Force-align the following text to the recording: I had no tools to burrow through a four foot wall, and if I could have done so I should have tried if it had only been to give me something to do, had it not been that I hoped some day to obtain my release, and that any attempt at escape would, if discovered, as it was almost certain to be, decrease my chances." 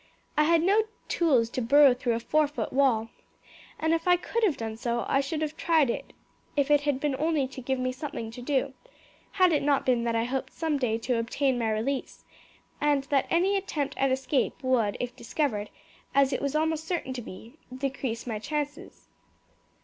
I 0.35 0.45
had 0.45 0.63
no 0.63 0.85
tools 1.09 1.47
to 1.51 1.61
burrow 1.61 1.93
through 1.93 2.15
a 2.15 2.19
four 2.19 2.47
foot 2.47 2.73
wall, 2.73 3.09
and 3.77 3.93
if 3.93 4.07
I 4.07 4.17
could 4.17 4.43
have 4.43 4.57
done 4.57 4.75
so 4.75 5.05
I 5.07 5.21
should 5.21 5.43
have 5.43 5.55
tried 5.55 5.91
if 6.57 6.71
it 6.71 6.81
had 6.81 7.05
only 7.19 7.41
been 7.41 7.49
to 7.49 7.61
give 7.61 7.77
me 7.77 7.91
something 7.91 8.31
to 8.31 8.41
do, 8.41 8.73
had 9.33 9.53
it 9.53 9.61
not 9.61 9.85
been 9.85 10.03
that 10.05 10.15
I 10.15 10.23
hoped 10.23 10.53
some 10.53 10.79
day 10.79 10.97
to 10.97 11.19
obtain 11.19 11.59
my 11.59 11.69
release, 11.69 12.25
and 12.81 13.03
that 13.11 13.27
any 13.29 13.55
attempt 13.55 13.95
at 13.95 14.11
escape 14.11 14.63
would, 14.63 14.97
if 14.99 15.15
discovered, 15.15 15.69
as 16.15 16.33
it 16.33 16.41
was 16.41 16.55
almost 16.55 16.87
certain 16.87 17.13
to 17.13 17.21
be, 17.21 17.59
decrease 17.77 18.25
my 18.25 18.39
chances." 18.39 19.07